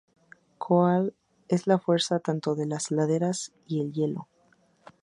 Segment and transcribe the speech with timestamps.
[0.57, 1.13] Coal
[1.47, 4.27] es una fuerza tanto en las laderas y el hielo.